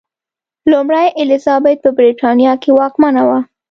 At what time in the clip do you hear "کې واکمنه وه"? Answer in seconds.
2.61-3.39